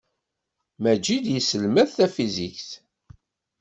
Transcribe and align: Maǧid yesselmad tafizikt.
Maǧid 0.81 1.25
yesselmad 1.29 1.89
tafizikt. 1.97 2.71